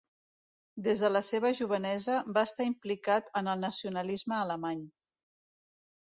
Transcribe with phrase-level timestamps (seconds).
[0.85, 4.81] Des de la seva jovenesa va estar implicat en el nacionalisme alemany.